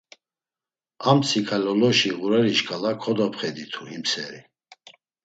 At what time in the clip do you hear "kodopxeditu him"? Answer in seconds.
3.01-4.03